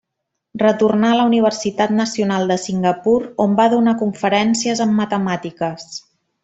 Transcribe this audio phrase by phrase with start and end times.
[0.61, 3.15] Retornà a la Universitat Nacional de Singapur,
[3.49, 5.91] on va donar conferències en matemàtiques.